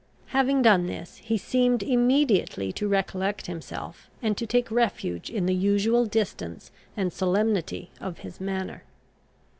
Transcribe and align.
Having 0.29 0.63
done 0.63 0.87
this, 0.87 1.17
he 1.17 1.37
seemed 1.37 1.83
immediately 1.83 2.73
to 2.73 2.87
recollect 2.87 3.45
himself, 3.45 4.09
and 4.19 4.35
to 4.35 4.47
take 4.47 4.71
refuge 4.71 5.29
in 5.29 5.45
the 5.45 5.53
usual 5.53 6.07
distance 6.07 6.71
and 6.97 7.13
solemnity 7.13 7.91
of 8.01 8.17
his 8.25 8.41
manner. 8.41 8.81